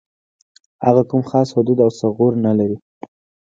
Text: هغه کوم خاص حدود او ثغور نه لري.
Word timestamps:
هغه 0.85 1.01
کوم 1.09 1.21
خاص 1.29 1.49
حدود 1.55 1.77
او 1.85 1.89
ثغور 1.99 2.33
نه 2.45 2.51
لري. 2.59 2.77